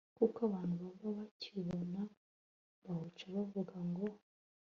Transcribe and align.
kuko 0.17 0.37
abantu 0.47 0.73
baba 0.81 1.09
bakibona. 1.17 1.99
bawuca 2.83 3.25
bavuga 3.35 3.77
ngo 3.89 4.05